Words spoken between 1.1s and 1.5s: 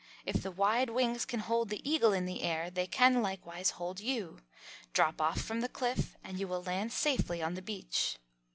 can